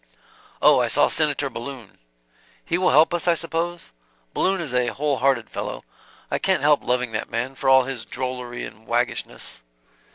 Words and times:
"Oh, 0.63 0.79
I 0.81 0.87
saw 0.87 1.09
Senator 1.09 1.47
Balloon" 1.47 1.99
"He 2.65 2.75
will 2.79 2.89
help 2.89 3.13
us, 3.13 3.27
I 3.27 3.35
suppose? 3.35 3.91
Balloon 4.33 4.59
is 4.59 4.73
a 4.73 4.87
whole 4.87 5.17
hearted 5.19 5.47
fellow. 5.47 5.83
I 6.31 6.39
can't 6.39 6.63
help 6.63 6.83
loving 6.83 7.11
that 7.11 7.29
man, 7.29 7.53
for 7.53 7.69
all 7.69 7.83
his 7.83 8.03
drollery 8.03 8.65
and 8.65 8.87
waggishness. 8.87 9.61